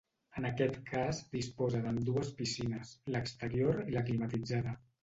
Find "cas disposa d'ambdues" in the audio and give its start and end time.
0.87-2.33